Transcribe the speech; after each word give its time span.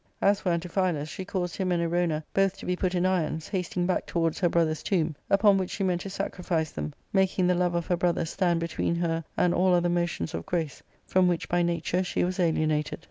As 0.19 0.39
for 0.39 0.51
Antiphilus, 0.51 1.07
she 1.09 1.23
caused 1.23 1.57
him 1.57 1.71
and 1.71 1.79
Erona 1.83 2.23
both 2.33 2.57
to 2.57 2.65
be 2.65 2.75
put 2.75 2.95
in 2.95 3.05
irons, 3.05 3.47
hasting 3.49 3.85
back 3.85 4.07
towards 4.07 4.39
her 4.39 4.49
brother's 4.49 4.81
tomb, 4.81 5.15
upon 5.29 5.59
which 5.59 5.69
she 5.69 5.83
meant 5.83 6.01
to 6.01 6.09
sacrifice 6.09 6.71
them, 6.71 6.93
making 7.13 7.45
the 7.45 7.53
love 7.53 7.75
of 7.75 7.85
her 7.85 7.97
brother 7.97 8.25
stand 8.25 8.59
between 8.59 8.95
her 8.95 9.23
and 9.37 9.53
all 9.53 9.75
other 9.75 9.89
motions 9.89 10.33
of 10.33 10.47
grace, 10.47 10.81
from 11.05 11.27
which 11.27 11.47
by 11.47 11.61
nature 11.61 12.03
she 12.03 12.23
was 12.23 12.39
alienated. 12.39 12.99